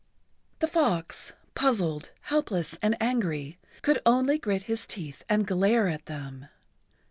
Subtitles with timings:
[0.57, 6.47] The fox, puzzled, helpless and angry, could only grit his teeth and glare at them.